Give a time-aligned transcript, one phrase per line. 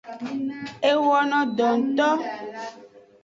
[0.89, 2.09] E wono do ngto.